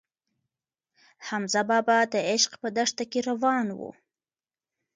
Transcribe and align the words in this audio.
حمزه 1.27 1.61
بابا 1.69 1.99
د 2.13 2.15
عشق 2.29 2.51
په 2.61 2.67
دښته 2.77 3.03
کې 3.11 3.19
روان 3.29 3.67
و. 3.77 3.79